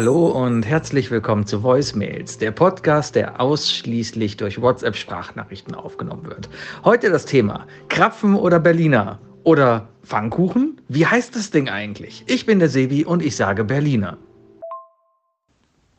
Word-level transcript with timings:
Hallo 0.00 0.28
und 0.28 0.64
herzlich 0.64 1.10
willkommen 1.10 1.44
zu 1.44 1.64
Voicemails, 1.64 2.38
der 2.38 2.52
Podcast, 2.52 3.16
der 3.16 3.40
ausschließlich 3.40 4.36
durch 4.36 4.62
WhatsApp-Sprachnachrichten 4.62 5.74
aufgenommen 5.74 6.26
wird. 6.26 6.48
Heute 6.84 7.10
das 7.10 7.24
Thema 7.24 7.66
Krapfen 7.88 8.36
oder 8.36 8.60
Berliner 8.60 9.18
oder 9.42 9.88
Pfannkuchen? 10.04 10.80
Wie 10.86 11.04
heißt 11.04 11.34
das 11.34 11.50
Ding 11.50 11.68
eigentlich? 11.68 12.22
Ich 12.28 12.46
bin 12.46 12.60
der 12.60 12.68
Sebi 12.68 13.04
und 13.04 13.24
ich 13.24 13.34
sage 13.34 13.64
Berliner. 13.64 14.18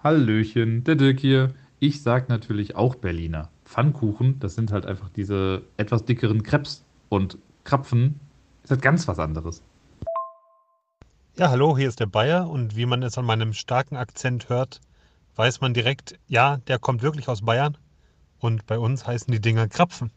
Hallöchen, 0.01 0.85
der 0.85 0.95
Dirk 0.95 1.19
hier. 1.19 1.49
Ich 1.79 2.01
sag 2.01 2.29
natürlich 2.29 2.77
auch 2.77 2.95
Berliner. 2.95 3.49
Pfannkuchen, 3.65 4.39
das 4.39 4.55
sind 4.55 4.71
halt 4.71 4.85
einfach 4.85 5.09
diese 5.09 5.63
etwas 5.75 6.05
dickeren 6.05 6.43
Krebs. 6.43 6.85
Und 7.09 7.37
Krapfen 7.65 8.21
ist 8.63 8.71
halt 8.71 8.81
ganz 8.81 9.09
was 9.09 9.19
anderes. 9.19 9.61
Ja, 11.39 11.51
hallo, 11.51 11.77
hier 11.77 11.87
ist 11.87 12.01
der 12.01 12.05
Bayer 12.05 12.49
und 12.49 12.75
wie 12.75 12.85
man 12.85 13.01
es 13.01 13.17
an 13.17 13.23
meinem 13.23 13.53
starken 13.53 13.95
Akzent 13.95 14.49
hört, 14.49 14.81
weiß 15.37 15.61
man 15.61 15.73
direkt, 15.73 16.19
ja, 16.27 16.57
der 16.67 16.79
kommt 16.79 17.01
wirklich 17.01 17.29
aus 17.29 17.43
Bayern 17.43 17.77
und 18.39 18.67
bei 18.67 18.77
uns 18.77 19.07
heißen 19.07 19.31
die 19.31 19.39
Dinger 19.39 19.69
Krapfen. 19.69 20.11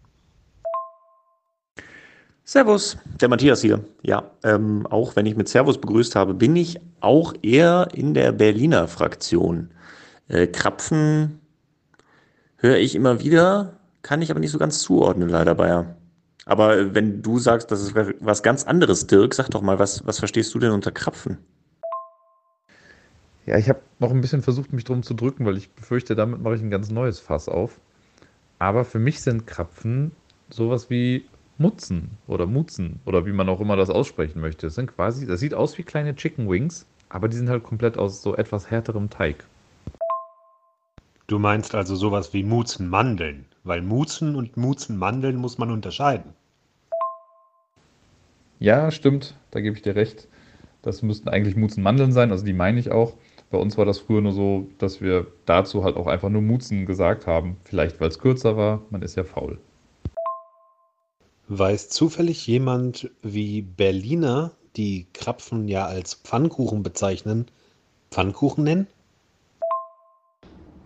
Servus, 2.43 2.99
der 3.21 3.29
Matthias 3.29 3.61
hier. 3.63 3.85
Ja, 4.03 4.33
ähm, 4.43 4.85
auch 4.89 5.15
wenn 5.15 5.27
ich 5.27 5.37
mit 5.37 5.49
Servus 5.49 5.81
begrüßt 5.81 6.17
habe, 6.17 6.35
bin 6.35 6.57
ich 6.57 6.81
auch 6.99 7.35
eher 7.41 7.87
in 7.95 8.15
der 8.15 8.33
Berliner 8.33 8.89
Fraktion. 8.89 9.71
Äh, 10.27 10.49
Krapfen 10.49 11.39
höre 12.57 12.79
ich 12.79 12.97
immer 12.97 13.21
wieder, 13.21 13.79
kann 14.03 14.23
ich 14.23 14.33
aber 14.33 14.41
nicht 14.41 14.51
so 14.51 14.59
ganz 14.59 14.81
zuordnen, 14.81 15.29
leider, 15.29 15.55
Bayer. 15.55 15.95
Aber 16.45 16.95
wenn 16.95 17.23
du 17.23 17.39
sagst, 17.39 17.71
das 17.71 17.83
ist 17.83 17.95
was 17.95 18.43
ganz 18.43 18.65
anderes, 18.65 19.07
Dirk, 19.07 19.35
sag 19.35 19.51
doch 19.51 19.63
mal, 19.63 19.79
was, 19.79 20.05
was 20.07 20.19
verstehst 20.19 20.53
du 20.55 20.59
denn 20.59 20.73
unter 20.73 20.91
Krapfen? 20.91 21.39
Ja, 23.47 23.59
ich 23.59 23.69
habe 23.69 23.81
noch 23.99 24.11
ein 24.11 24.21
bisschen 24.21 24.43
versucht, 24.43 24.73
mich 24.73 24.85
drum 24.85 25.03
zu 25.03 25.15
drücken, 25.15 25.45
weil 25.45 25.57
ich 25.57 25.71
befürchte, 25.71 26.15
damit 26.15 26.41
mache 26.43 26.55
ich 26.55 26.63
ein 26.63 26.71
ganz 26.71 26.91
neues 26.91 27.21
Fass 27.21 27.49
auf. 27.49 27.81
Aber 28.59 28.85
für 28.85 28.99
mich 28.99 29.21
sind 29.21 29.47
Krapfen 29.47 30.13
sowas 30.49 30.91
wie 30.91 31.25
Mutzen 31.59 32.13
oder 32.27 32.47
Mutzen 32.47 33.01
oder 33.05 33.27
wie 33.27 33.33
man 33.33 33.49
auch 33.49 33.61
immer 33.61 33.77
das 33.77 33.91
aussprechen 33.91 34.41
möchte. 34.41 34.67
Das 34.67 34.75
sind 34.75 34.95
quasi, 34.95 35.27
das 35.27 35.41
sieht 35.41 35.55
aus 35.55 35.77
wie 35.79 35.83
kleine 35.83 36.15
Chicken 36.15 36.49
Wings, 36.49 36.87
aber 37.09 37.29
die 37.29 37.37
sind 37.37 37.51
halt 37.51 37.65
komplett 37.65 37.99
aus 37.99 38.23
so 38.23 38.37
etwas 38.37 38.71
härterem 38.71 39.11
Teig. 39.11 39.45
Du 41.27 41.39
meinst 41.39 41.75
also 41.75 41.97
sowas 41.97 42.33
wie 42.33 42.43
Muzenmandeln, 42.45 43.47
weil 43.65 43.83
Muzen 43.83 44.35
und 44.35 44.57
Muzenmandeln 44.57 45.37
muss 45.37 45.59
man 45.59 45.71
unterscheiden. 45.71 46.35
Ja, 48.59 48.91
stimmt, 48.91 49.35
da 49.51 49.61
gebe 49.61 49.77
ich 49.77 49.83
dir 49.83 49.97
recht. 49.97 50.29
Das 50.83 51.03
müssten 51.03 51.29
eigentlich 51.29 51.57
Muzenmandeln 51.57 52.13
sein, 52.13 52.31
also 52.31 52.45
die 52.45 52.53
meine 52.53 52.81
ich 52.81 52.91
auch. 52.91 53.15
Bei 53.51 53.59
uns 53.59 53.77
war 53.77 53.85
das 53.85 53.99
früher 53.99 54.21
nur 54.21 54.33
so, 54.33 54.67
dass 54.79 55.01
wir 55.01 55.27
dazu 55.47 55.85
halt 55.85 55.97
auch 55.97 56.07
einfach 56.07 56.29
nur 56.29 56.43
Muzen 56.43 56.87
gesagt 56.87 57.27
haben. 57.27 57.57
Vielleicht 57.65 58.01
weil 58.01 58.09
es 58.09 58.19
kürzer 58.19 58.57
war, 58.57 58.83
man 58.91 59.03
ist 59.03 59.17
ja 59.17 59.25
faul. 59.25 59.59
Weiß 61.49 61.89
zufällig 61.89 62.47
jemand, 62.47 63.11
wie 63.23 63.63
Berliner, 63.63 64.53
die 64.77 65.07
Krapfen 65.13 65.69
ja 65.69 65.87
als 65.87 66.15
Pfannkuchen 66.15 66.83
bezeichnen, 66.83 67.47
Pfannkuchen 68.11 68.65
nennen? 68.65 68.87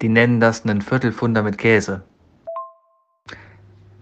Die 0.02 0.08
nennen 0.08 0.40
das 0.40 0.64
einen 0.64 0.82
Viertelfunder 0.82 1.42
mit 1.42 1.58
Käse. 1.58 2.02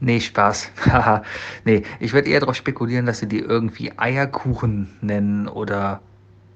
Nee, 0.00 0.20
Spaß. 0.20 0.70
Nee, 1.64 1.82
ich 2.00 2.12
würde 2.12 2.28
eher 2.28 2.40
darauf 2.40 2.56
spekulieren, 2.56 3.06
dass 3.06 3.20
sie 3.20 3.28
die 3.28 3.38
irgendwie 3.38 3.92
Eierkuchen 3.96 4.96
nennen 5.00 5.48
oder. 5.48 6.00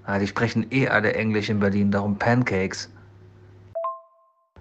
Ah, 0.05 0.19
die 0.19 0.27
sprechen 0.27 0.67
eh 0.70 0.88
alle 0.88 1.12
Englisch 1.12 1.50
in 1.50 1.60
Berlin, 1.60 1.91
darum 1.91 2.19
Pancakes. 2.19 2.91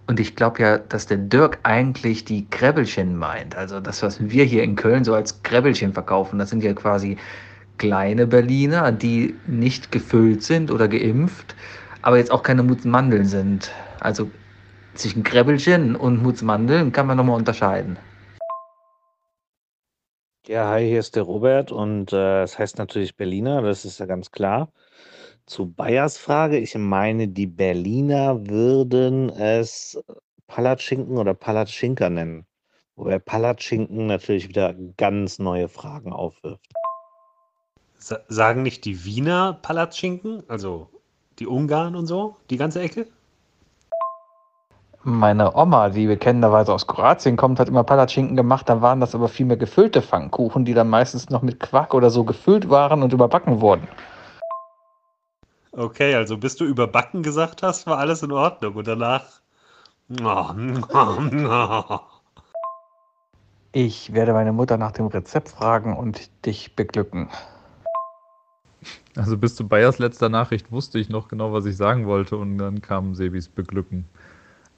Und 0.07 0.19
ich 0.19 0.35
glaube 0.35 0.61
ja, 0.61 0.77
dass 0.77 1.07
der 1.07 1.17
Dirk 1.17 1.59
eigentlich 1.63 2.25
die 2.25 2.49
Krebbelchen 2.49 3.17
meint. 3.17 3.55
Also 3.55 3.79
das, 3.79 4.01
was 4.03 4.29
wir 4.29 4.43
hier 4.45 4.63
in 4.63 4.75
Köln 4.75 5.03
so 5.03 5.13
als 5.13 5.43
Krebbelchen 5.43 5.93
verkaufen, 5.93 6.39
das 6.39 6.49
sind 6.49 6.63
ja 6.63 6.73
quasi 6.73 7.17
kleine 7.77 8.27
Berliner, 8.27 8.91
die 8.91 9.35
nicht 9.47 9.91
gefüllt 9.91 10.43
sind 10.43 10.71
oder 10.71 10.87
geimpft, 10.87 11.55
aber 12.01 12.17
jetzt 12.17 12.31
auch 12.31 12.43
keine 12.43 12.63
Mutzmandeln 12.63 13.25
sind. 13.25 13.71
Also 13.99 14.31
zwischen 14.95 15.23
Krebbelchen 15.23 15.95
und 15.95 16.23
Mutzmandeln 16.23 16.91
kann 16.91 17.07
man 17.07 17.17
nochmal 17.17 17.37
unterscheiden. 17.37 17.97
Ja, 20.47 20.69
hi, 20.69 20.87
hier 20.87 21.01
ist 21.01 21.17
der 21.17 21.23
Robert 21.23 21.73
und 21.73 22.13
äh, 22.13 22.43
es 22.43 22.57
heißt 22.57 22.77
natürlich 22.77 23.17
Berliner, 23.17 23.61
das 23.63 23.83
ist 23.83 23.99
ja 23.99 24.05
ganz 24.05 24.31
klar. 24.31 24.71
Zu 25.45 25.69
Bayers 25.73 26.17
Frage, 26.17 26.57
ich 26.57 26.73
meine, 26.75 27.27
die 27.27 27.47
Berliner 27.47 28.47
würden 28.47 29.29
es 29.29 30.01
Palatschinken 30.47 31.17
oder 31.17 31.33
Palatschinker 31.33 32.09
nennen. 32.09 32.45
Wobei 32.95 33.19
Palatschinken 33.19 34.05
natürlich 34.05 34.47
wieder 34.47 34.73
ganz 34.95 35.37
neue 35.37 35.67
Fragen 35.67 36.13
aufwirft. 36.13 36.71
Sa 37.97 38.19
sagen 38.29 38.63
nicht 38.63 38.85
die 38.85 39.03
Wiener 39.03 39.59
Palatschinken, 39.61 40.43
also 40.47 40.89
die 41.39 41.47
Ungarn 41.47 41.93
und 41.93 42.07
so, 42.07 42.37
die 42.49 42.57
ganze 42.57 42.79
Ecke? 42.79 43.07
Meine 45.09 45.55
Oma, 45.55 45.87
die 45.87 46.05
bekennenderweise 46.05 46.73
aus 46.73 46.85
Kroatien 46.85 47.37
kommt, 47.37 47.61
hat 47.61 47.69
immer 47.69 47.85
Palatschinken 47.85 48.35
gemacht. 48.35 48.67
Da 48.67 48.81
waren 48.81 48.99
das 48.99 49.15
aber 49.15 49.29
viel 49.29 49.45
mehr 49.45 49.55
gefüllte 49.55 50.01
Pfannkuchen, 50.01 50.65
die 50.65 50.73
dann 50.73 50.89
meistens 50.89 51.29
noch 51.29 51.41
mit 51.41 51.61
Quark 51.61 51.93
oder 51.93 52.09
so 52.09 52.25
gefüllt 52.25 52.69
waren 52.69 53.01
und 53.01 53.13
überbacken 53.13 53.61
wurden. 53.61 53.87
Okay, 55.71 56.13
also 56.13 56.37
bis 56.37 56.57
du 56.57 56.65
überbacken 56.65 57.23
gesagt 57.23 57.63
hast, 57.63 57.87
war 57.87 57.99
alles 57.99 58.21
in 58.21 58.33
Ordnung 58.33 58.75
und 58.75 58.85
danach. 58.85 59.23
Ich 63.73 64.11
werde 64.13 64.33
meine 64.33 64.51
Mutter 64.53 64.77
nach 64.77 64.91
dem 64.91 65.05
Rezept 65.07 65.49
fragen 65.49 65.95
und 65.95 66.29
dich 66.45 66.75
beglücken. 66.75 67.29
Also 69.15 69.37
bis 69.37 69.55
zu 69.55 69.67
Bayers 69.67 69.99
letzter 69.99 70.29
Nachricht 70.29 70.71
wusste 70.71 70.99
ich 70.99 71.09
noch 71.09 71.27
genau, 71.27 71.53
was 71.53 71.65
ich 71.65 71.77
sagen 71.77 72.07
wollte 72.07 72.37
und 72.37 72.57
dann 72.57 72.81
kam 72.81 73.13
Sebis 73.13 73.47
Beglücken. 73.47 74.05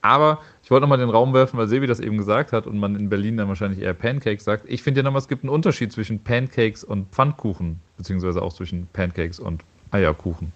Aber 0.01 0.39
ich 0.63 0.71
wollte 0.71 0.81
nochmal 0.81 0.97
den 0.97 1.09
Raum 1.09 1.33
werfen, 1.33 1.57
weil 1.57 1.67
Sebi 1.67 1.87
das 1.87 1.99
eben 1.99 2.17
gesagt 2.17 2.53
hat 2.53 2.67
und 2.67 2.77
man 2.77 2.95
in 2.95 3.09
Berlin 3.09 3.37
dann 3.37 3.47
wahrscheinlich 3.47 3.81
eher 3.81 3.93
Pancakes 3.93 4.43
sagt. 4.43 4.65
Ich 4.67 4.83
finde 4.83 4.99
ja 4.99 5.03
nochmal, 5.03 5.21
es 5.21 5.27
gibt 5.27 5.43
einen 5.43 5.49
Unterschied 5.49 5.91
zwischen 5.91 6.23
Pancakes 6.23 6.83
und 6.83 7.09
Pfannkuchen, 7.11 7.79
beziehungsweise 7.97 8.41
auch 8.41 8.53
zwischen 8.53 8.87
Pancakes 8.93 9.39
und 9.39 9.63
Eierkuchen. 9.91 10.53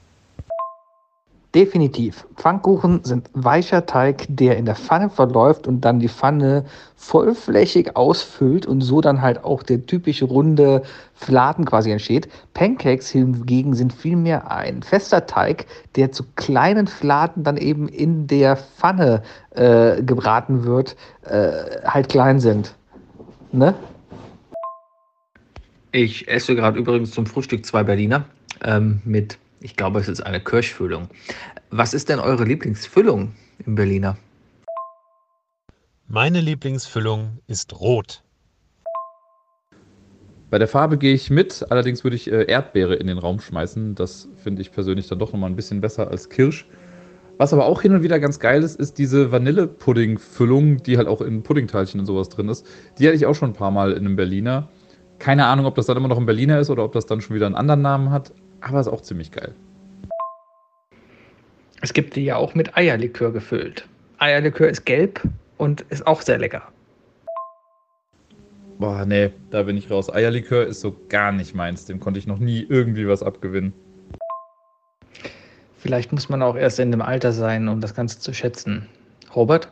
Definitiv. 1.56 2.26
Pfannkuchen 2.36 3.04
sind 3.04 3.30
weicher 3.34 3.86
Teig, 3.86 4.26
der 4.28 4.58
in 4.58 4.66
der 4.66 4.76
Pfanne 4.76 5.12
verläuft 5.12 5.68
und 5.68 5.82
dann 5.82 6.00
die 6.00 6.10
Pfanne 6.10 6.66
vollflächig 6.96 7.96
ausfüllt 7.96 8.66
und 8.66 8.82
so 8.82 9.02
dann 9.02 9.22
halt 9.22 9.44
auch 9.44 9.62
der 9.62 9.86
typische 9.86 10.26
runde 10.26 10.82
Fladen 11.14 11.66
quasi 11.66 11.92
entsteht. 11.92 12.28
Pancakes 12.56 13.10
hingegen 13.10 13.76
sind 13.76 13.94
vielmehr 13.94 14.50
ein 14.50 14.82
fester 14.82 15.28
Teig, 15.28 15.68
der 15.96 16.12
zu 16.12 16.24
kleinen 16.36 16.88
Fladen 16.88 17.44
dann 17.44 17.58
eben 17.58 17.88
in 17.88 18.26
der 18.26 18.58
Pfanne 18.58 19.22
äh, 19.52 20.02
gebraten 20.02 20.64
wird, 20.64 20.96
äh, 21.22 21.84
halt 21.86 22.10
klein 22.10 22.40
sind. 22.40 22.74
Ne? 23.52 23.76
Ich 25.92 26.28
esse 26.28 26.56
gerade 26.56 26.80
übrigens 26.80 27.12
zum 27.12 27.28
Frühstück 27.28 27.64
zwei 27.64 27.84
Berliner 27.84 28.26
ähm, 28.64 29.04
mit 29.06 29.38
ich 29.64 29.78
glaube, 29.78 30.00
es 30.00 30.10
ist 30.10 30.22
eine 30.22 30.42
Kirschfüllung. 30.42 31.08
Was 31.72 31.94
ist 31.94 32.10
denn 32.10 32.20
eure 32.20 32.44
Lieblingsfüllung 32.44 33.32
im 33.66 33.76
Berliner? 33.76 34.18
Meine 36.08 36.42
Lieblingsfüllung 36.42 37.40
ist 37.48 37.80
rot. 37.80 38.22
Bei 40.50 40.60
der 40.60 40.68
Farbe 40.68 40.98
gehe 40.98 41.14
ich 41.16 41.30
mit, 41.32 41.66
allerdings 41.72 42.04
würde 42.04 42.18
ich 42.18 42.30
äh, 42.30 42.44
Erdbeere 42.44 42.96
in 42.96 43.08
den 43.08 43.18
Raum 43.18 43.40
schmeißen. 43.40 43.96
Das 43.96 44.28
finde 44.36 44.62
ich 44.62 44.72
persönlich 44.72 45.08
dann 45.08 45.18
doch 45.18 45.32
nochmal 45.32 45.50
ein 45.50 45.56
bisschen 45.56 45.82
besser 45.82 46.10
als 46.10 46.30
Kirsch. 46.30 46.68
Was 47.38 47.54
aber 47.54 47.66
auch 47.66 47.82
hin 47.82 47.96
und 47.96 48.04
wieder 48.04 48.20
ganz 48.20 48.40
geil 48.40 48.62
ist, 48.62 48.80
ist 48.80 49.00
diese 49.00 49.32
Vanillepudding-Füllung, 49.32 50.84
die 50.84 50.98
halt 50.98 51.08
auch 51.08 51.22
in 51.22 51.42
Puddingteilchen 51.42 52.02
und 52.02 52.06
sowas 52.06 52.30
drin 52.30 52.50
ist. 52.50 52.68
Die 53.00 53.08
hatte 53.08 53.16
ich 53.16 53.26
auch 53.26 53.34
schon 53.34 53.52
ein 53.52 53.56
paar 53.56 53.72
Mal 53.72 53.94
in 53.94 54.06
einem 54.06 54.16
Berliner. 54.18 54.70
Keine 55.18 55.46
Ahnung, 55.46 55.66
ob 55.66 55.76
das 55.76 55.88
dann 55.88 55.98
immer 55.98 56.10
noch 56.10 56.20
ein 56.20 56.26
Berliner 56.26 56.60
ist 56.60 56.70
oder 56.70 56.84
ob 56.84 56.92
das 56.92 57.06
dann 57.06 57.22
schon 57.22 57.36
wieder 57.36 57.46
einen 57.46 57.56
anderen 57.56 57.82
Namen 57.82 58.12
hat 58.12 58.34
aber 58.64 58.80
ist 58.80 58.88
auch 58.88 59.02
ziemlich 59.02 59.32
geil. 59.32 59.54
Es 61.82 61.94
gibt 61.94 62.16
die 62.16 62.24
ja 62.24 62.38
auch 62.38 62.56
mit 62.56 62.78
Eierlikör 62.78 63.34
gefüllt. 63.34 63.88
Eierlikör 64.18 64.70
ist 64.70 64.86
gelb 64.86 65.22
und 65.58 65.82
ist 65.90 66.08
auch 66.08 66.22
sehr 66.22 66.38
lecker. 66.38 66.64
Boah, 68.80 69.06
nee, 69.06 69.32
da 69.52 69.64
bin 69.64 69.78
ich 69.78 69.92
raus. 69.92 70.12
Eierlikör 70.12 70.66
ist 70.66 70.82
so 70.82 70.96
gar 71.10 71.32
nicht 71.32 71.54
meins. 71.54 71.86
Dem 71.86 72.00
konnte 72.00 72.20
ich 72.20 72.28
noch 72.28 72.40
nie 72.40 72.66
irgendwie 72.68 73.08
was 73.08 73.22
abgewinnen. 73.22 73.74
Vielleicht 75.78 76.14
muss 76.14 76.30
man 76.30 76.42
auch 76.42 76.56
erst 76.56 76.80
in 76.80 76.92
dem 76.92 77.02
Alter 77.02 77.34
sein, 77.34 77.68
um 77.68 77.82
das 77.82 77.94
Ganze 77.94 78.20
zu 78.20 78.34
schätzen. 78.34 78.88
Robert? 79.36 79.70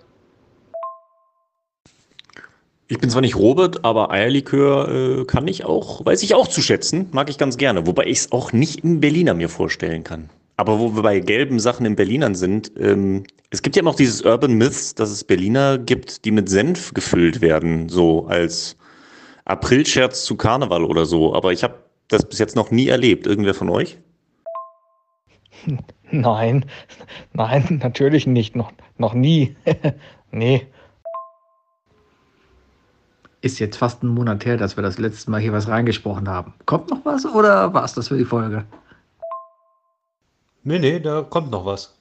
Ich 2.92 3.00
bin 3.00 3.10
zwar 3.10 3.22
nicht 3.22 3.38
Robert, 3.38 3.86
aber 3.86 4.12
Eierlikör 4.12 5.22
äh, 5.22 5.24
kann 5.24 5.48
ich 5.48 5.64
auch, 5.64 6.06
weiß 6.06 6.24
ich 6.24 6.36
auch 6.36 6.50
zu 6.50 6.62
schätzen, 6.62 7.08
mag 7.14 7.30
ich 7.30 7.38
ganz 7.38 7.56
gerne, 7.56 7.88
wobei 7.88 8.04
ich 8.04 8.18
es 8.18 8.34
auch 8.34 8.52
nicht 8.52 8.84
im 8.84 9.00
Berliner 9.00 9.34
mir 9.34 9.48
vorstellen 9.48 10.04
kann. 10.04 10.30
Aber 10.58 10.78
wo 10.78 10.94
wir 10.94 11.02
bei 11.02 11.22
gelben 11.22 11.62
Sachen 11.62 11.86
in 11.86 11.96
Berlinern 11.96 12.36
sind, 12.36 12.74
ähm, 12.78 13.24
es 13.50 13.62
gibt 13.62 13.78
ja 13.78 13.82
noch 13.82 13.96
dieses 13.96 14.24
Urban 14.24 14.56
Myths, 14.56 14.94
dass 14.94 15.10
es 15.10 15.24
Berliner 15.24 15.78
gibt, 15.78 16.26
die 16.26 16.32
mit 16.32 16.50
Senf 16.50 16.94
gefüllt 16.94 17.40
werden, 17.40 17.88
so 17.88 18.26
als 18.28 18.76
Aprilscherz 19.46 20.26
zu 20.26 20.36
Karneval 20.36 20.84
oder 20.84 21.06
so. 21.06 21.34
Aber 21.34 21.54
ich 21.54 21.64
habe 21.64 21.76
das 22.10 22.28
bis 22.28 22.40
jetzt 22.40 22.58
noch 22.58 22.72
nie 22.72 22.90
erlebt. 22.90 23.26
Irgendwer 23.26 23.54
von 23.54 23.70
euch? 23.70 24.00
Nein, 26.12 26.66
nein, 27.32 27.80
natürlich 27.82 28.28
nicht. 28.28 28.58
Noch, 28.58 28.74
noch 28.98 29.14
nie. 29.14 29.56
nee. 30.32 30.68
Ist 33.42 33.58
jetzt 33.60 33.78
fast 33.78 34.04
ein 34.04 34.08
Monat 34.08 34.46
her, 34.46 34.56
dass 34.58 34.78
wir 34.78 34.84
das 34.84 35.00
letzte 35.00 35.32
Mal 35.32 35.42
hier 35.42 35.52
was 35.52 35.68
reingesprochen 35.68 36.30
haben. 36.30 36.54
Kommt 36.68 36.92
noch 36.92 37.04
was 37.04 37.26
oder 37.26 37.74
war 37.74 37.84
es 37.84 37.94
das 37.94 38.10
für 38.10 38.18
die 38.18 38.26
Folge? 38.26 38.66
Nee, 40.64 40.78
nee, 40.78 41.00
da 41.00 41.24
kommt 41.24 41.50
noch 41.50 41.66
was. 41.66 41.98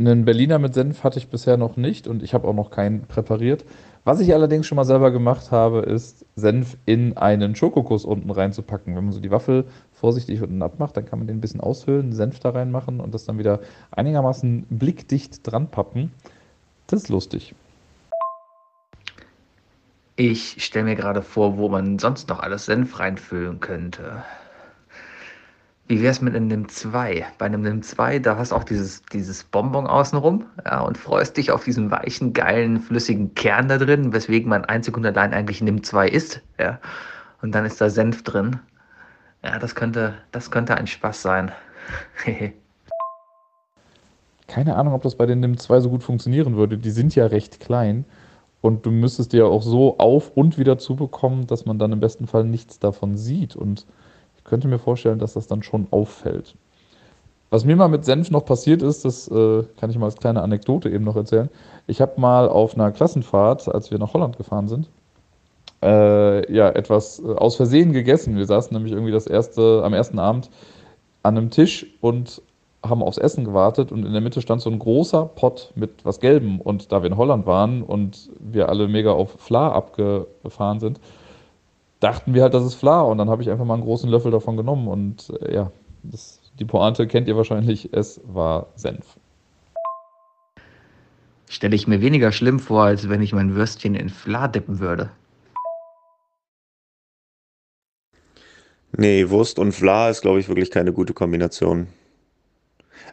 Einen 0.00 0.24
Berliner 0.24 0.58
mit 0.58 0.74
Senf 0.74 1.04
hatte 1.04 1.18
ich 1.18 1.28
bisher 1.28 1.58
noch 1.58 1.76
nicht 1.76 2.08
und 2.08 2.24
ich 2.24 2.34
habe 2.34 2.48
auch 2.48 2.54
noch 2.54 2.70
keinen 2.70 3.02
präpariert. 3.02 3.64
Was 4.02 4.18
ich 4.18 4.32
allerdings 4.34 4.66
schon 4.66 4.76
mal 4.76 4.84
selber 4.84 5.12
gemacht 5.12 5.52
habe, 5.52 5.80
ist 5.80 6.24
Senf 6.34 6.76
in 6.86 7.16
einen 7.18 7.54
Schokokuss 7.54 8.04
unten 8.04 8.30
reinzupacken. 8.30 8.96
Wenn 8.96 9.04
man 9.04 9.12
so 9.12 9.20
die 9.20 9.30
Waffel 9.30 9.66
vorsichtig 9.92 10.42
unten 10.42 10.62
abmacht, 10.62 10.96
dann 10.96 11.04
kann 11.04 11.20
man 11.20 11.28
den 11.28 11.36
ein 11.36 11.40
bisschen 11.40 11.60
aushöhlen, 11.60 12.14
Senf 12.14 12.40
da 12.40 12.50
reinmachen 12.50 12.98
und 12.98 13.14
das 13.14 13.26
dann 13.26 13.38
wieder 13.38 13.60
einigermaßen 13.92 14.66
blickdicht 14.70 15.46
dran 15.46 15.68
pappen. 15.68 16.10
Das 16.88 17.02
ist 17.02 17.08
lustig. 17.10 17.54
Ich 20.22 20.62
stelle 20.62 20.84
mir 20.84 20.96
gerade 20.96 21.22
vor, 21.22 21.56
wo 21.56 21.70
man 21.70 21.98
sonst 21.98 22.28
noch 22.28 22.40
alles 22.40 22.66
Senf 22.66 22.98
reinfüllen 22.98 23.58
könnte. 23.58 24.22
Wie 25.88 26.02
wäre 26.02 26.10
es 26.10 26.20
mit 26.20 26.36
einem 26.36 26.48
NIM 26.48 26.68
2? 26.68 27.24
Bei 27.38 27.46
einem 27.46 27.62
NIM 27.62 27.82
2, 27.82 28.18
da 28.18 28.36
hast 28.36 28.52
du 28.52 28.56
auch 28.56 28.64
dieses, 28.64 29.00
dieses 29.04 29.44
Bonbon 29.44 29.86
außenrum 29.86 30.44
ja, 30.66 30.80
und 30.82 30.98
freust 30.98 31.38
dich 31.38 31.50
auf 31.50 31.64
diesen 31.64 31.90
weichen, 31.90 32.34
geilen, 32.34 32.80
flüssigen 32.80 33.34
Kern 33.34 33.68
da 33.68 33.78
drin, 33.78 34.12
weswegen 34.12 34.50
man 34.50 34.66
einzig 34.66 34.94
und 34.94 35.06
allein 35.06 35.32
eigentlich 35.32 35.62
NIM 35.62 35.82
2 35.82 36.10
ist. 36.10 36.42
Ja. 36.58 36.78
Und 37.40 37.54
dann 37.54 37.64
ist 37.64 37.80
da 37.80 37.88
Senf 37.88 38.22
drin. 38.22 38.60
Ja, 39.42 39.58
das 39.58 39.74
könnte, 39.74 40.18
das 40.32 40.50
könnte 40.50 40.74
ein 40.74 40.86
Spaß 40.86 41.22
sein. 41.22 41.50
Keine 44.48 44.76
Ahnung, 44.76 44.92
ob 44.92 45.00
das 45.00 45.14
bei 45.14 45.24
den 45.24 45.40
NIM 45.40 45.56
2 45.56 45.80
so 45.80 45.88
gut 45.88 46.02
funktionieren 46.02 46.56
würde. 46.56 46.76
Die 46.76 46.90
sind 46.90 47.14
ja 47.14 47.24
recht 47.24 47.58
klein 47.58 48.04
und 48.62 48.84
du 48.84 48.90
müsstest 48.90 49.32
dir 49.32 49.46
auch 49.46 49.62
so 49.62 49.98
auf 49.98 50.32
und 50.34 50.58
wieder 50.58 50.78
zubekommen, 50.78 51.46
dass 51.46 51.64
man 51.64 51.78
dann 51.78 51.92
im 51.92 52.00
besten 52.00 52.26
Fall 52.26 52.44
nichts 52.44 52.78
davon 52.78 53.16
sieht. 53.16 53.56
Und 53.56 53.86
könnte 54.44 54.68
mir 54.68 54.78
vorstellen, 54.78 55.20
dass 55.20 55.34
das 55.34 55.46
dann 55.46 55.62
schon 55.62 55.86
auffällt. 55.90 56.56
Was 57.50 57.64
mir 57.64 57.76
mal 57.76 57.88
mit 57.88 58.04
Senf 58.04 58.30
noch 58.30 58.44
passiert 58.44 58.82
ist, 58.82 59.04
das 59.04 59.28
äh, 59.28 59.62
kann 59.78 59.90
ich 59.90 59.98
mal 59.98 60.06
als 60.06 60.16
kleine 60.16 60.42
Anekdote 60.42 60.90
eben 60.90 61.04
noch 61.04 61.16
erzählen. 61.16 61.48
Ich 61.86 62.00
habe 62.00 62.20
mal 62.20 62.48
auf 62.48 62.74
einer 62.74 62.92
Klassenfahrt, 62.92 63.68
als 63.72 63.90
wir 63.90 63.98
nach 63.98 64.12
Holland 64.12 64.36
gefahren 64.36 64.68
sind, 64.68 64.88
äh, 65.82 66.52
ja, 66.52 66.68
etwas 66.68 67.20
äh, 67.20 67.32
aus 67.32 67.56
Versehen 67.56 67.92
gegessen. 67.92 68.36
Wir 68.36 68.46
saßen 68.46 68.74
nämlich 68.74 68.92
irgendwie 68.92 69.12
das 69.12 69.26
erste, 69.26 69.82
am 69.84 69.94
ersten 69.94 70.18
Abend 70.18 70.50
an 71.22 71.36
einem 71.36 71.50
Tisch 71.50 71.86
und 72.00 72.42
haben 72.84 73.02
aufs 73.02 73.18
Essen 73.18 73.44
gewartet 73.44 73.92
und 73.92 74.04
in 74.04 74.12
der 74.12 74.20
Mitte 74.20 74.40
stand 74.40 74.62
so 74.62 74.70
ein 74.70 74.78
großer 74.78 75.26
Pott 75.26 75.72
mit 75.74 76.04
was 76.04 76.20
Gelbem. 76.20 76.60
Und 76.60 76.92
da 76.92 77.02
wir 77.02 77.10
in 77.10 77.16
Holland 77.16 77.46
waren 77.46 77.82
und 77.82 78.30
wir 78.38 78.68
alle 78.68 78.88
mega 78.88 79.12
auf 79.12 79.32
Fla 79.38 79.72
abgefahren 79.72 80.80
sind, 80.80 81.00
dachten 82.00 82.32
wir 82.32 82.42
halt, 82.42 82.54
das 82.54 82.64
ist 82.64 82.74
Fla 82.74 83.02
und 83.02 83.18
dann 83.18 83.28
habe 83.28 83.42
ich 83.42 83.50
einfach 83.50 83.66
mal 83.66 83.74
einen 83.74 83.82
großen 83.82 84.08
Löffel 84.08 84.30
davon 84.30 84.56
genommen 84.56 84.88
und 84.88 85.30
äh, 85.42 85.54
ja, 85.54 85.70
das, 86.02 86.40
die 86.58 86.64
Pointe 86.64 87.06
kennt 87.06 87.28
ihr 87.28 87.36
wahrscheinlich, 87.36 87.92
es 87.92 88.20
war 88.24 88.68
Senf. 88.74 89.18
Stelle 91.48 91.74
ich 91.74 91.86
mir 91.86 92.00
weniger 92.00 92.32
schlimm 92.32 92.58
vor, 92.58 92.84
als 92.84 93.08
wenn 93.08 93.20
ich 93.20 93.32
mein 93.32 93.54
Würstchen 93.54 93.94
in 93.94 94.08
Fla 94.08 94.48
dippen 94.48 94.78
würde. 94.78 95.10
Nee, 98.96 99.28
Wurst 99.30 99.58
und 99.58 99.72
Fla 99.72 100.08
ist, 100.10 100.22
glaube 100.22 100.40
ich, 100.40 100.48
wirklich 100.48 100.70
keine 100.70 100.92
gute 100.92 101.12
Kombination. 101.12 101.88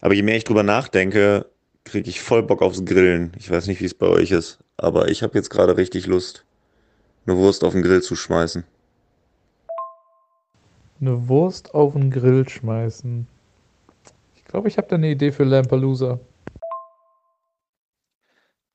Aber 0.02 0.14
je 0.14 0.24
mehr 0.24 0.38
ich 0.38 0.44
drüber 0.44 0.64
nachdenke, 0.64 1.46
kriege 1.84 2.10
ich 2.10 2.22
voll 2.22 2.44
Bock 2.44 2.62
aufs 2.62 2.84
Grillen. 2.86 3.32
Ich 3.38 3.50
weiß 3.50 3.68
nicht, 3.68 3.82
wie 3.82 3.86
es 3.86 3.94
bei 3.94 4.08
euch 4.08 4.32
ist, 4.32 4.60
aber 4.78 5.10
ich 5.10 5.24
habe 5.24 5.38
jetzt 5.38 5.50
gerade 5.50 5.78
richtig 5.78 6.08
Lust, 6.08 6.46
eine 7.26 7.38
Wurst 7.38 7.64
auf 7.64 7.74
den 7.74 7.82
Grill 7.82 8.02
zu 8.02 8.16
schmeißen. 8.16 8.64
Eine 11.00 11.28
Wurst 11.28 11.74
auf 11.74 11.94
den 11.94 12.12
Grill 12.12 12.48
schmeißen. 12.48 13.28
Ich 14.36 14.46
glaube, 14.46 14.68
ich 14.68 14.78
habe 14.78 14.88
da 14.88 14.96
eine 14.96 15.12
Idee 15.12 15.32
für 15.32 15.44
Lampalooza. 15.44 16.20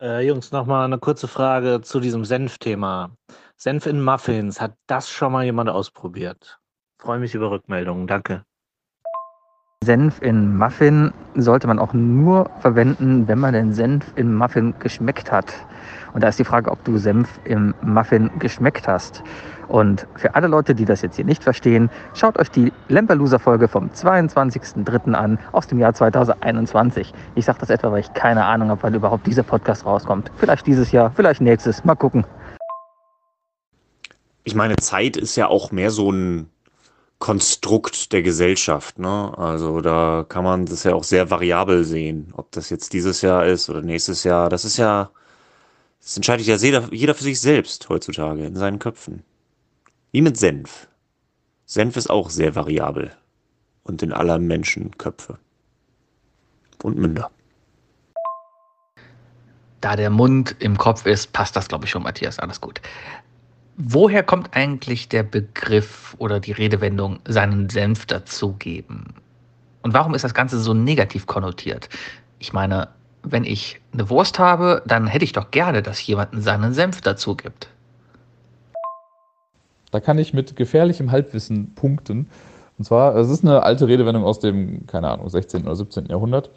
Äh, 0.01 0.27
Jungs, 0.27 0.51
nochmal 0.53 0.85
eine 0.85 0.99
kurze 0.99 1.29
Frage 1.29 1.81
zu 1.81 2.01
diesem 2.01 2.25
Senf-Thema. 2.25 3.17
Senf 3.57 3.87
in 3.87 4.03
Muffins, 4.03 4.61
hat 4.61 4.75
das 4.87 5.09
schon 5.09 5.33
mal 5.33 5.45
jemand 5.45 5.71
ausprobiert? 5.71 6.59
Freue 6.99 7.21
mich 7.21 7.35
über 7.35 7.51
Rückmeldungen, 7.51 8.07
danke. 8.07 8.45
Senf 9.83 10.23
in 10.23 10.57
Muffin 10.57 11.13
sollte 11.35 11.67
man 11.67 11.79
auch 11.79 11.93
nur 11.93 12.49
verwenden, 12.61 13.27
wenn 13.27 13.39
man 13.39 13.53
den 13.53 13.73
Senf 13.73 14.05
im 14.15 14.35
Muffin 14.35 14.75
geschmeckt 14.79 15.33
hat. 15.33 15.53
Und 16.13 16.23
da 16.23 16.29
ist 16.29 16.39
die 16.39 16.45
Frage, 16.45 16.71
ob 16.71 16.83
du 16.85 16.99
Senf 16.99 17.29
im 17.45 17.75
Muffin 17.83 18.31
geschmeckt 18.39 18.87
hast. 18.87 19.23
Und 19.69 20.07
für 20.17 20.35
alle 20.35 20.47
Leute, 20.47 20.75
die 20.75 20.85
das 20.85 21.03
jetzt 21.03 21.17
hier 21.17 21.25
nicht 21.25 21.43
verstehen, 21.43 21.91
schaut 22.15 22.39
euch 22.39 22.51
die 22.51 22.73
Lamperloser-Folge 22.89 23.69
vom 23.69 23.89
22.03. 23.89 25.15
an 25.15 25.39
aus 25.53 25.67
dem 25.67 25.79
Jahr 25.79 25.95
2021. 25.95 27.13
Ich 27.35 27.45
sage 27.47 27.59
das 27.61 27.71
etwa, 27.71 27.91
weil 27.91 28.01
ich 28.01 28.13
keine 28.13 28.45
Ahnung 28.45 28.69
habe, 28.69 28.83
wann 28.83 28.95
überhaupt 28.95 29.27
dieser 29.27 29.43
Podcast 29.43 29.87
rauskommt. 29.87 30.31
Vielleicht 30.37 30.67
dieses 30.67 30.93
Jahr, 30.93 31.11
vielleicht 31.15 31.41
nächstes. 31.41 31.85
Mal 31.85 31.95
gucken. 31.95 32.25
Ich 34.45 34.55
meine, 34.55 34.77
Zeit 34.77 35.17
ist 35.17 35.37
ja 35.37 35.49
auch 35.49 35.73
mehr 35.73 35.91
so 35.91 36.13
ein 36.13 36.51
Konstrukt 37.23 38.13
der 38.13 38.21
Gesellschaft. 38.23 38.99
Ne? 38.99 39.33
Also 39.39 39.81
da 39.81 40.27
kann 40.29 40.43
man 40.43 40.67
das 40.67 40.83
ja 40.83 40.93
auch 40.93 41.05
sehr 41.05 41.31
variabel 41.31 41.85
sehen. 41.85 42.33
Ob 42.37 42.51
das 42.51 42.69
jetzt 42.69 42.93
dieses 42.93 43.23
Jahr 43.23 43.47
ist 43.47 43.71
oder 43.71 43.81
nächstes 43.81 44.25
Jahr. 44.25 44.49
Das 44.49 44.65
ist 44.65 44.77
ja, 44.77 45.09
das 46.01 46.17
entscheidet 46.17 46.49
ja 46.49 46.57
jeder, 46.57 46.93
jeder 46.93 47.15
für 47.15 47.23
sich 47.23 47.41
selbst 47.41 47.89
heutzutage 47.89 48.45
in 48.45 48.57
seinen 48.57 48.81
Köpfen. 48.81 49.23
Wie 50.11 50.21
mit 50.21 50.37
Senf. 50.37 50.89
Senf 51.65 51.97
ist 51.97 52.11
auch 52.11 52.29
sehr 52.29 52.57
variabel 52.57 53.13
und 53.85 54.03
in 54.03 54.13
aller 54.13 54.41
Menschenköpfe 54.41 55.39
und 56.83 56.99
Münder. 56.99 57.31
Da 59.81 59.95
der 59.95 60.11
Mund 60.11 60.57
im 60.59 60.77
Kopf 60.77 61.07
ist, 61.07 61.33
passt 61.33 61.55
das, 61.55 61.69
glaube 61.69 61.85
ich, 61.85 61.93
schon, 61.93 62.03
Matthias. 62.03 62.41
Alles 62.41 62.61
gut. 62.61 62.81
Woher 63.77 64.23
kommt 64.23 64.55
eigentlich 64.55 65.09
der 65.09 65.23
Begriff 65.23 66.15
oder 66.19 66.41
die 66.41 66.53
Redewendung 66.53 67.21
seinen 67.27 67.71
Senf 67.71 68.07
dazugeben? 68.07 69.15
Und 69.83 69.95
warum 69.95 70.15
ist 70.15 70.25
das 70.25 70.35
Ganze 70.35 70.61
so 70.61 70.75
negativ 70.75 71.27
konnotiert? 71.27 71.89
Ich 72.39 72.53
meine, 72.53 72.89
wenn 73.23 73.45
ich 73.45 73.81
eine 73.93 74.11
Wurst 74.11 74.39
habe, 74.39 74.83
dann 74.87 75.07
hätte 75.07 75.25
ich 75.25 75.33
doch 75.33 75.51
gerne, 75.51 75.83
dass 75.83 76.07
jemand 76.07 76.43
seinen 76.43 76.75
Senf 76.75 77.01
dazu 77.01 77.35
gibt. 77.35 77.69
Da 79.91 80.01
kann 80.01 80.19
ich 80.19 80.33
mit 80.33 80.57
gefährlichem 80.57 81.11
Halbwissen 81.11 81.75
punkten. 81.75 82.29
Und 82.79 82.85
zwar, 82.85 83.15
es 83.17 83.29
ist 83.29 83.45
eine 83.45 83.63
alte 83.63 83.87
Redewendung 83.89 84.25
aus 84.25 84.41
dem, 84.41 84.87
keine 84.87 85.09
Ahnung, 85.09 85.29
16. 85.29 85.63
oder 85.63 85.77
17. 85.77 86.07
Jahrhundert. 86.07 86.51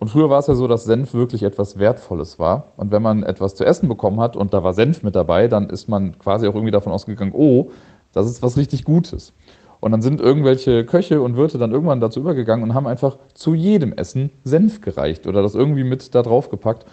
Und 0.00 0.08
früher 0.08 0.30
war 0.30 0.38
es 0.38 0.46
ja 0.46 0.54
so, 0.54 0.66
dass 0.66 0.84
Senf 0.84 1.12
wirklich 1.12 1.42
etwas 1.42 1.78
Wertvolles 1.78 2.38
war. 2.38 2.72
Und 2.78 2.90
wenn 2.90 3.02
man 3.02 3.22
etwas 3.22 3.54
zu 3.54 3.66
essen 3.66 3.86
bekommen 3.86 4.18
hat 4.18 4.34
und 4.34 4.54
da 4.54 4.64
war 4.64 4.72
Senf 4.72 5.02
mit 5.02 5.14
dabei, 5.14 5.46
dann 5.46 5.68
ist 5.68 5.88
man 5.88 6.18
quasi 6.18 6.48
auch 6.48 6.54
irgendwie 6.54 6.70
davon 6.70 6.90
ausgegangen, 6.90 7.32
oh, 7.34 7.70
das 8.12 8.26
ist 8.26 8.42
was 8.42 8.56
richtig 8.56 8.84
Gutes. 8.84 9.34
Und 9.78 9.92
dann 9.92 10.00
sind 10.00 10.18
irgendwelche 10.22 10.86
Köche 10.86 11.20
und 11.20 11.36
Wirte 11.36 11.58
dann 11.58 11.72
irgendwann 11.72 12.00
dazu 12.00 12.20
übergegangen 12.20 12.62
und 12.64 12.74
haben 12.74 12.86
einfach 12.86 13.18
zu 13.34 13.52
jedem 13.52 13.92
Essen 13.92 14.30
Senf 14.42 14.80
gereicht 14.80 15.26
oder 15.26 15.42
das 15.42 15.54
irgendwie 15.54 15.84
mit 15.84 16.14
da 16.14 16.22
drauf 16.22 16.48
gepackt. 16.48 16.86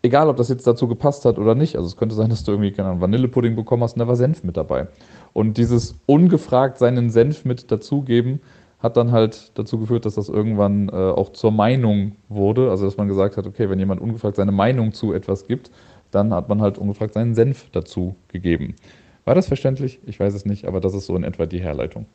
Egal, 0.00 0.30
ob 0.30 0.36
das 0.38 0.48
jetzt 0.48 0.66
dazu 0.66 0.88
gepasst 0.88 1.26
hat 1.26 1.38
oder 1.38 1.54
nicht. 1.54 1.76
Also 1.76 1.86
es 1.86 1.98
könnte 1.98 2.14
sein, 2.14 2.30
dass 2.30 2.44
du 2.44 2.52
irgendwie 2.52 2.72
keine 2.72 2.98
Vanillepudding 2.98 3.56
bekommen 3.56 3.82
hast 3.82 3.94
und 3.94 4.00
da 4.00 4.08
war 4.08 4.16
Senf 4.16 4.42
mit 4.42 4.56
dabei. 4.56 4.88
Und 5.34 5.58
dieses 5.58 5.96
ungefragt 6.06 6.78
seinen 6.78 7.10
Senf 7.10 7.44
mit 7.44 7.70
dazugeben, 7.70 8.40
hat 8.78 8.96
dann 8.96 9.12
halt 9.12 9.58
dazu 9.58 9.78
geführt, 9.78 10.04
dass 10.04 10.14
das 10.14 10.28
irgendwann 10.28 10.88
äh, 10.88 10.92
auch 10.92 11.32
zur 11.32 11.50
Meinung 11.50 12.16
wurde. 12.28 12.70
Also 12.70 12.84
dass 12.84 12.96
man 12.96 13.08
gesagt 13.08 13.36
hat, 13.36 13.46
okay, 13.46 13.68
wenn 13.68 13.78
jemand 13.78 14.00
ungefragt 14.00 14.36
seine 14.36 14.52
Meinung 14.52 14.92
zu 14.92 15.12
etwas 15.12 15.46
gibt, 15.46 15.70
dann 16.10 16.32
hat 16.32 16.48
man 16.48 16.62
halt 16.62 16.78
ungefragt 16.78 17.14
seinen 17.14 17.34
Senf 17.34 17.68
dazu 17.72 18.14
gegeben. 18.28 18.76
War 19.24 19.34
das 19.34 19.48
verständlich? 19.48 20.00
Ich 20.06 20.18
weiß 20.18 20.32
es 20.32 20.46
nicht, 20.46 20.64
aber 20.66 20.80
das 20.80 20.94
ist 20.94 21.06
so 21.06 21.16
in 21.16 21.24
etwa 21.24 21.46
die 21.46 21.60
Herleitung. 21.60 22.06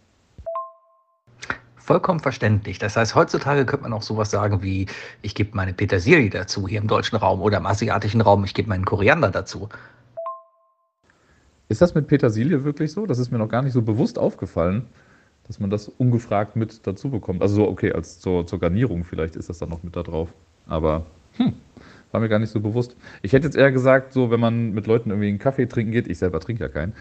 Vollkommen 1.76 2.22
verständlich. 2.22 2.80
Das 2.80 2.96
heißt, 2.96 3.14
heutzutage 3.14 3.66
könnte 3.66 3.84
man 3.84 3.92
auch 3.92 4.02
sowas 4.02 4.32
sagen 4.32 4.64
wie, 4.64 4.88
ich 5.22 5.36
gebe 5.36 5.50
meine 5.54 5.74
Petersilie 5.74 6.30
dazu 6.30 6.66
hier 6.66 6.80
im 6.80 6.88
deutschen 6.88 7.18
Raum 7.18 7.42
oder 7.42 7.58
im 7.58 7.66
asiatischen 7.66 8.22
Raum, 8.22 8.46
ich 8.46 8.54
gebe 8.54 8.70
meinen 8.70 8.86
Koriander 8.86 9.32
dazu. 9.32 9.68
Ist 11.68 11.82
das 11.82 11.94
mit 11.94 12.08
Petersilie 12.08 12.64
wirklich 12.64 12.94
so? 12.94 13.06
Das 13.06 13.20
ist 13.20 13.32
mir 13.32 13.38
noch 13.38 13.50
gar 13.50 13.64
nicht 13.64 13.74
so 13.74 13.82
bewusst 13.82 14.18
aufgefallen. 14.18 14.88
Dass 15.48 15.60
man 15.60 15.70
das 15.70 15.90
ungefragt 15.90 16.56
mit 16.56 16.86
dazu 16.88 17.10
bekommt. 17.10 17.42
Also 17.42 17.56
so, 17.56 17.68
okay, 17.68 17.92
als 17.92 18.20
zur, 18.20 18.48
zur 18.48 18.60
Garnierung 18.60 19.04
vielleicht 19.04 19.36
ist 19.36 19.50
das 19.50 19.58
dann 19.58 19.70
noch 19.70 19.84
mit 19.84 19.96
da 19.96 20.04
drauf. 20.04 20.34
Aber 20.68 21.06
hm, 21.38 21.54
war 22.12 22.22
mir 22.22 22.30
gar 22.30 22.40
nicht 22.40 22.52
so 22.52 22.60
bewusst. 22.60 22.96
Ich 23.22 23.34
hätte 23.34 23.48
jetzt 23.48 23.58
eher 23.58 23.72
gesagt, 23.72 24.14
so 24.14 24.32
wenn 24.32 24.40
man 24.40 24.72
mit 24.72 24.88
Leuten 24.88 25.10
irgendwie 25.10 25.30
einen 25.30 25.40
Kaffee 25.40 25.66
trinken 25.66 25.92
geht, 25.92 26.08
ich 26.08 26.18
selber 26.18 26.40
trinke 26.40 26.64
ja 26.64 26.70
keinen, 26.70 26.94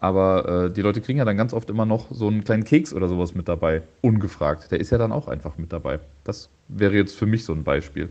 aber 0.00 0.66
äh, 0.66 0.70
die 0.72 0.82
Leute 0.82 1.00
kriegen 1.00 1.18
ja 1.18 1.24
dann 1.24 1.36
ganz 1.36 1.52
oft 1.52 1.70
immer 1.70 1.86
noch 1.86 2.10
so 2.10 2.28
einen 2.28 2.44
kleinen 2.44 2.64
Keks 2.64 2.92
oder 2.94 3.08
sowas 3.08 3.34
mit 3.34 3.48
dabei, 3.48 3.82
ungefragt. 4.00 4.70
Der 4.72 4.80
ist 4.80 4.90
ja 4.90 4.98
dann 4.98 5.12
auch 5.12 5.28
einfach 5.28 5.58
mit 5.58 5.72
dabei. 5.72 6.00
Das 6.24 6.48
wäre 6.68 6.94
jetzt 6.94 7.16
für 7.16 7.26
mich 7.26 7.44
so 7.44 7.52
ein 7.52 7.64
Beispiel. 7.64 8.08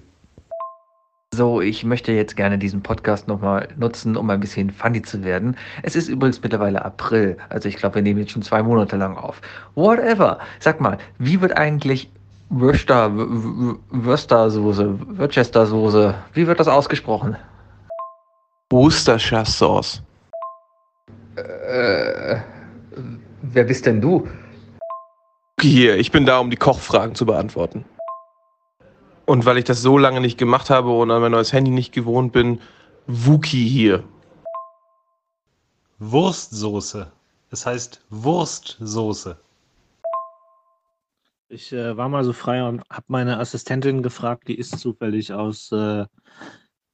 So, 1.33 1.61
ich 1.61 1.85
möchte 1.85 2.11
jetzt 2.11 2.35
gerne 2.35 2.57
diesen 2.57 2.83
Podcast 2.83 3.29
nochmal 3.29 3.69
nutzen, 3.77 4.17
um 4.17 4.29
ein 4.29 4.41
bisschen 4.41 4.69
funny 4.69 5.01
zu 5.01 5.23
werden. 5.23 5.55
Es 5.81 5.95
ist 5.95 6.09
übrigens 6.09 6.43
mittlerweile 6.43 6.83
April, 6.83 7.37
also 7.47 7.69
ich 7.69 7.77
glaube, 7.77 7.95
wir 7.95 8.01
nehmen 8.01 8.19
jetzt 8.19 8.31
schon 8.31 8.41
zwei 8.41 8.61
Monate 8.61 8.97
lang 8.97 9.15
auf. 9.15 9.39
Whatever. 9.75 10.39
Sag 10.59 10.81
mal, 10.81 10.97
wie 11.19 11.39
wird 11.39 11.55
eigentlich 11.55 12.11
Worcester, 12.49 13.09
Worcestersoße, 13.13 15.19
Worcestersoße, 15.19 16.13
wie 16.33 16.47
wird 16.47 16.59
das 16.59 16.67
ausgesprochen? 16.67 17.37
Worcestershire 18.69 19.45
Sauce. 19.45 20.03
Äh, 21.37 22.41
wer 23.41 23.63
bist 23.63 23.85
denn 23.85 24.01
du? 24.01 24.27
Hier, 25.61 25.95
ich 25.95 26.11
bin 26.11 26.25
da, 26.25 26.39
um 26.39 26.49
die 26.49 26.57
Kochfragen 26.57 27.15
zu 27.15 27.25
beantworten. 27.25 27.85
Und 29.31 29.45
weil 29.45 29.59
ich 29.59 29.63
das 29.63 29.81
so 29.81 29.97
lange 29.97 30.19
nicht 30.19 30.37
gemacht 30.37 30.69
habe 30.69 30.91
und 30.91 31.09
an 31.09 31.21
mein 31.21 31.31
neues 31.31 31.53
Handy 31.53 31.71
nicht 31.71 31.93
gewohnt 31.93 32.33
bin, 32.33 32.59
Wookie 33.07 33.65
hier. 33.65 34.03
Wurstsoße. 35.99 37.09
Es 37.49 37.65
heißt 37.65 38.05
Wurstsoße. 38.09 39.37
Ich 41.47 41.71
äh, 41.71 41.95
war 41.95 42.09
mal 42.09 42.25
so 42.25 42.33
frei 42.33 42.61
und 42.61 42.83
habe 42.89 43.05
meine 43.07 43.39
Assistentin 43.39 44.03
gefragt, 44.03 44.49
die 44.49 44.55
ist 44.55 44.77
zufällig 44.77 45.31
aus 45.31 45.71
äh, 45.71 46.05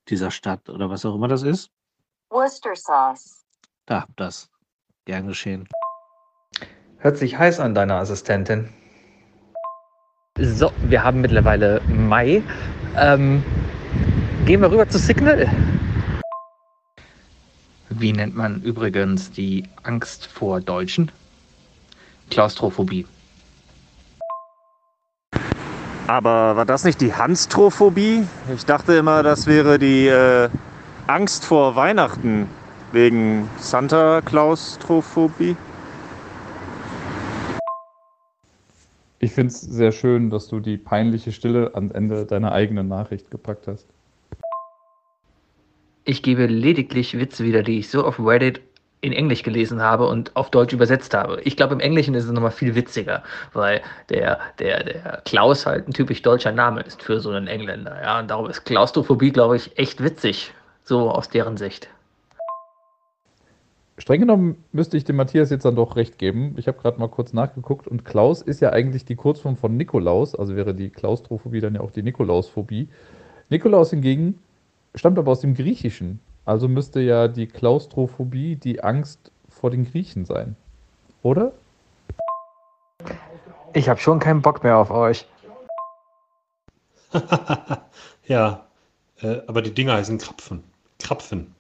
dieser 0.08 0.29
Stadt 0.29 0.70
oder 0.70 0.91
was 0.91 1.08
auch 1.08 1.15
immer 1.15 1.27
das 1.27 1.41
ist. 1.41 1.72
Worcester 2.29 2.75
sauce. 2.75 3.48
Da, 3.88 4.06
das. 4.15 4.48
Gern 5.06 5.25
geschehen. 5.25 5.67
Hört 7.00 7.17
sich 7.17 7.36
heiß 7.36 7.60
an, 7.60 7.74
deiner 7.74 7.96
Assistentin. 7.96 8.72
So, 10.39 10.72
wir 10.88 11.03
haben 11.03 11.22
mittlerweile 11.22 11.82
Mai. 11.88 12.44
Ähm, 12.96 13.44
gehen 14.46 14.62
wir 14.62 14.72
rüber 14.72 14.88
zu 14.88 15.00
Signal. 15.00 15.50
Wie 17.89 18.13
nennt 18.13 18.36
man 18.36 18.62
übrigens 18.62 19.32
die 19.32 19.63
Angst 19.82 20.27
vor 20.27 20.62
Deutschen? 20.62 21.12
Klaustrophobie. 22.29 23.08
Aber 26.06 26.56
war 26.56 26.65
das 26.65 26.84
nicht 26.84 27.01
die 27.01 27.15
Hanstrophobie? 27.15 28.27
Ich 28.56 28.65
dachte 28.65 28.94
immer, 28.94 29.24
das 29.24 29.48
wäre 29.48 29.79
die 29.79 30.08
äh, 30.08 30.50
Angst 31.08 31.46
vor 31.46 31.75
Weihnachten 31.75 32.48
wegen 32.91 33.50
Santa 33.58 34.22
Claus-Trophobie. 34.22 35.58
Ich 39.20 39.32
finde 39.32 39.52
es 39.52 39.62
sehr 39.62 39.92
schön, 39.92 40.30
dass 40.30 40.48
du 40.48 40.60
die 40.60 40.78
peinliche 40.78 41.32
Stille 41.32 41.74
ans 41.74 41.92
Ende 41.94 42.26
deiner 42.26 42.52
eigenen 42.52 42.88
Nachricht 42.88 43.32
gepackt 43.32 43.68
hast. 43.68 43.88
Ich 46.04 46.22
gebe 46.22 46.46
lediglich 46.46 47.18
Witze 47.18 47.44
wieder, 47.44 47.64
die 47.64 47.80
ich 47.80 47.90
so 47.90 48.06
auf 48.06 48.20
Reddit 48.20 48.62
in 49.02 49.14
Englisch 49.14 49.44
gelesen 49.44 49.82
habe 49.82 50.08
und 50.08 50.36
auf 50.36 50.50
Deutsch 50.52 50.74
übersetzt 50.74 51.14
habe. 51.14 51.42
Ich 51.44 51.58
glaube, 51.58 51.74
im 51.74 51.80
Englischen 51.80 52.14
ist 52.16 52.26
es 52.26 52.32
nochmal 52.32 52.52
viel 52.52 52.76
witziger, 52.76 53.24
weil 53.54 53.82
der, 54.10 54.40
der, 54.60 54.84
der 54.84 55.22
Klaus 55.26 55.66
halt 55.66 55.88
ein 55.88 55.94
typisch 55.94 56.22
deutscher 56.22 56.52
Name 56.52 56.82
ist 56.82 57.02
für 57.02 57.20
so 57.20 57.30
einen 57.30 57.48
Engländer. 57.48 58.02
Ja, 58.02 58.20
und 58.20 58.30
darum 58.30 58.50
ist 58.50 58.66
Klaustrophobie, 58.66 59.32
glaube 59.32 59.58
ich, 59.58 59.78
echt 59.78 60.04
witzig, 60.04 60.54
so 60.84 61.12
aus 61.12 61.30
deren 61.30 61.58
Sicht. 61.58 61.90
Streng 64.00 64.20
genommen 64.20 64.63
müsste 64.72 64.96
ich 64.96 65.06
dem 65.06 65.16
Matthias 65.16 65.50
jetzt 65.50 65.66
dann 65.66 65.75
doch 65.75 65.96
recht 65.96 66.20
geben. 66.20 66.54
Ich 66.58 66.68
habe 66.68 66.80
gerade 66.80 67.00
mal 67.00 67.10
kurz 67.10 67.34
nachgeguckt 67.34 67.88
und 67.88 68.06
Klaus 68.06 68.44
ist 68.44 68.62
ja 68.62 68.70
eigentlich 68.70 69.06
die 69.06 69.16
Kurzform 69.16 69.58
von 69.58 69.75
Nikolaus, 69.75 70.36
also 70.36 70.56
wäre 70.56 70.75
die 70.75 70.89
Klaustrophobie 70.89 71.62
dann 71.62 71.74
ja 71.74 71.82
auch 71.82 71.89
die 71.89 72.04
Nikolausphobie. 72.04 72.89
Nikolaus 73.50 73.89
hingegen 73.89 74.39
stammt 74.94 75.18
aber 75.18 75.32
aus 75.32 75.39
dem 75.39 75.56
Griechischen, 75.56 76.20
also 76.46 76.68
müsste 76.68 77.01
ja 77.01 77.27
die 77.27 77.48
Klaustrophobie 77.48 78.56
die 78.56 78.84
Angst 78.84 79.32
vor 79.50 79.72
den 79.72 79.89
Griechen 79.89 80.25
sein, 80.25 80.56
oder? 81.24 81.54
Ich 83.74 83.89
habe 83.89 84.00
schon 84.00 84.20
keinen 84.20 84.44
Bock 84.44 84.63
mehr 84.63 84.77
auf 84.77 84.92
euch. 84.92 85.27
ja, 88.27 88.68
äh, 89.22 89.42
aber 89.48 89.63
die 89.63 89.74
Dinger 89.74 89.94
heißen 89.94 90.20
Krapfen. 90.20 90.63
Krapfen. 91.00 91.57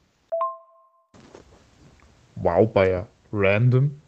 Wow, 2.41 2.71
Bayer. 2.71 3.07
Random. 3.33 3.99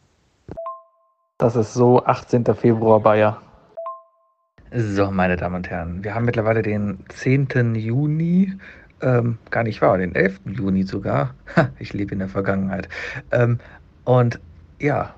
Das 1.40 1.56
ist 1.56 1.74
so 1.74 2.04
18. 2.06 2.46
Februar 2.46 3.00
Bayer. 3.00 3.42
So, 4.72 5.10
meine 5.10 5.36
Damen 5.36 5.56
und 5.56 5.70
Herren, 5.70 6.04
wir 6.04 6.14
haben 6.14 6.26
mittlerweile 6.26 6.62
den 6.62 7.00
10. 7.10 7.74
Juni. 7.74 8.54
Ähm, 9.02 9.40
gar 9.50 9.64
nicht 9.64 9.82
wahr, 9.82 9.98
den 9.98 10.14
11. 10.14 10.42
Juni 10.46 10.84
sogar. 10.84 11.34
Ha, 11.56 11.70
ich 11.80 11.94
lebe 11.94 12.14
in 12.14 12.20
der 12.20 12.28
Vergangenheit. 12.28 12.88
Ähm, 13.32 13.60
und 14.04 14.40
ja, 14.80 15.16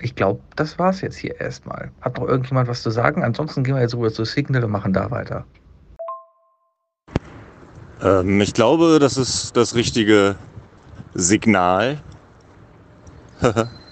ich 0.00 0.14
glaube, 0.14 0.40
das 0.56 0.78
war's 0.78 1.02
jetzt 1.02 1.16
hier 1.16 1.38
erstmal. 1.40 1.90
Hat 2.00 2.16
noch 2.18 2.26
irgendjemand 2.26 2.68
was 2.68 2.82
zu 2.82 2.90
sagen? 2.90 3.22
Ansonsten 3.22 3.64
gehen 3.64 3.74
wir 3.74 3.82
jetzt 3.82 3.94
rüber 3.94 4.12
zu 4.12 4.24
Signal 4.24 4.64
und 4.64 4.70
machen 4.70 4.94
da 4.94 5.10
weiter. 5.10 5.44
Ähm, 8.00 8.40
ich 8.40 8.54
glaube, 8.54 8.98
das 8.98 9.18
ist 9.18 9.56
das 9.56 9.74
richtige 9.74 10.36
Signal. 11.16 12.04